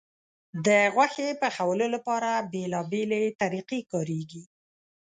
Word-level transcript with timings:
د 0.65 0.67
غوښې 0.93 1.27
پخولو 1.41 1.85
لپاره 1.95 2.29
بیلابیلې 2.51 3.23
طریقې 3.41 3.79
کارېږي. 3.91 4.43